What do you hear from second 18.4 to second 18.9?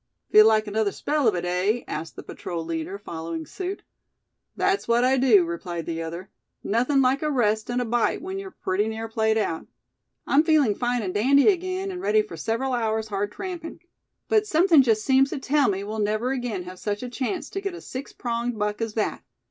buck